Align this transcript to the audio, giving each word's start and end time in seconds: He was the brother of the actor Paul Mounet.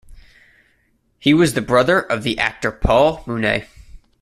He 1.19 1.31
was 1.31 1.53
the 1.53 1.61
brother 1.61 1.99
of 1.99 2.23
the 2.23 2.39
actor 2.39 2.71
Paul 2.71 3.23
Mounet. 3.27 3.67